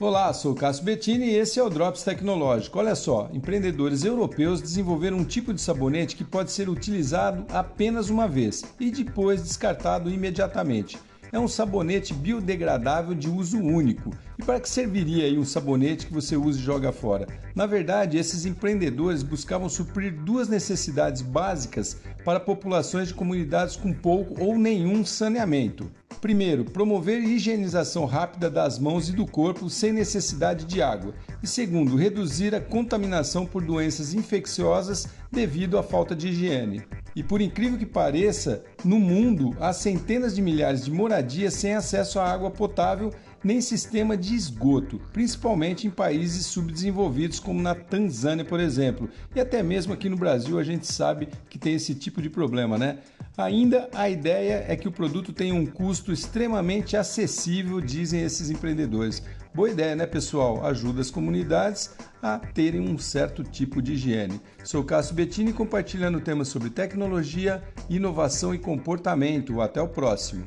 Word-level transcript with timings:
Olá, 0.00 0.32
sou 0.32 0.54
Cássio 0.54 0.84
Bettini 0.84 1.26
e 1.26 1.34
esse 1.34 1.58
é 1.58 1.62
o 1.62 1.68
Drops 1.68 2.04
Tecnológico. 2.04 2.78
Olha 2.78 2.94
só, 2.94 3.28
empreendedores 3.32 4.04
europeus 4.04 4.62
desenvolveram 4.62 5.16
um 5.16 5.24
tipo 5.24 5.52
de 5.52 5.60
sabonete 5.60 6.14
que 6.14 6.22
pode 6.22 6.52
ser 6.52 6.68
utilizado 6.68 7.44
apenas 7.52 8.08
uma 8.08 8.28
vez 8.28 8.62
e 8.78 8.92
depois 8.92 9.42
descartado 9.42 10.08
imediatamente. 10.08 10.96
É 11.32 11.38
um 11.38 11.48
sabonete 11.48 12.14
biodegradável 12.14 13.12
de 13.12 13.28
uso 13.28 13.58
único. 13.58 14.10
E 14.38 14.44
para 14.44 14.60
que 14.60 14.68
serviria 14.68 15.36
um 15.36 15.44
sabonete 15.44 16.06
que 16.06 16.14
você 16.14 16.36
usa 16.36 16.60
e 16.60 16.62
joga 16.62 16.92
fora? 16.92 17.26
Na 17.52 17.66
verdade, 17.66 18.18
esses 18.18 18.46
empreendedores 18.46 19.24
buscavam 19.24 19.68
suprir 19.68 20.12
duas 20.12 20.48
necessidades 20.48 21.22
básicas 21.22 21.96
para 22.24 22.38
populações 22.38 23.08
de 23.08 23.14
comunidades 23.14 23.74
com 23.74 23.92
pouco 23.92 24.40
ou 24.40 24.56
nenhum 24.56 25.04
saneamento. 25.04 25.90
Primeiro, 26.20 26.64
promover 26.64 27.22
higienização 27.22 28.04
rápida 28.04 28.50
das 28.50 28.78
mãos 28.78 29.08
e 29.08 29.12
do 29.12 29.24
corpo 29.24 29.70
sem 29.70 29.92
necessidade 29.92 30.64
de 30.64 30.82
água. 30.82 31.14
E 31.42 31.46
segundo, 31.46 31.96
reduzir 31.96 32.54
a 32.54 32.60
contaminação 32.60 33.46
por 33.46 33.62
doenças 33.62 34.14
infecciosas 34.14 35.06
devido 35.30 35.78
à 35.78 35.82
falta 35.82 36.16
de 36.16 36.28
higiene. 36.28 36.82
E 37.14 37.22
por 37.22 37.40
incrível 37.40 37.78
que 37.78 37.86
pareça, 37.86 38.64
no 38.84 38.98
mundo 38.98 39.56
há 39.60 39.72
centenas 39.72 40.34
de 40.34 40.42
milhares 40.42 40.84
de 40.84 40.90
moradias 40.90 41.54
sem 41.54 41.74
acesso 41.74 42.18
à 42.18 42.30
água 42.30 42.50
potável 42.50 43.12
nem 43.42 43.60
sistema 43.60 44.16
de 44.16 44.34
esgoto, 44.34 45.00
principalmente 45.12 45.86
em 45.86 45.90
países 45.90 46.46
subdesenvolvidos 46.46 47.38
como 47.38 47.62
na 47.62 47.74
Tanzânia, 47.74 48.44
por 48.44 48.58
exemplo. 48.58 49.08
E 49.34 49.40
até 49.40 49.62
mesmo 49.62 49.92
aqui 49.92 50.08
no 50.08 50.16
Brasil 50.16 50.58
a 50.58 50.64
gente 50.64 50.86
sabe 50.86 51.28
que 51.48 51.58
tem 51.58 51.74
esse 51.74 51.94
tipo 51.94 52.20
de 52.20 52.28
problema, 52.28 52.76
né? 52.76 52.98
Ainda 53.38 53.88
a 53.94 54.10
ideia 54.10 54.64
é 54.66 54.74
que 54.74 54.88
o 54.88 54.92
produto 54.92 55.32
tenha 55.32 55.54
um 55.54 55.64
custo 55.64 56.12
extremamente 56.12 56.96
acessível, 56.96 57.80
dizem 57.80 58.20
esses 58.22 58.50
empreendedores. 58.50 59.22
Boa 59.54 59.70
ideia, 59.70 59.94
né, 59.94 60.08
pessoal? 60.08 60.66
Ajuda 60.66 61.00
as 61.00 61.08
comunidades 61.08 61.94
a 62.20 62.40
terem 62.40 62.80
um 62.80 62.98
certo 62.98 63.44
tipo 63.44 63.80
de 63.80 63.92
higiene. 63.92 64.40
Sou 64.64 64.82
Cássio 64.82 65.14
Bettini 65.14 65.52
compartilhando 65.52 66.20
temas 66.20 66.48
sobre 66.48 66.68
tecnologia, 66.68 67.62
inovação 67.88 68.52
e 68.52 68.58
comportamento. 68.58 69.60
Até 69.60 69.80
o 69.80 69.86
próximo. 69.86 70.44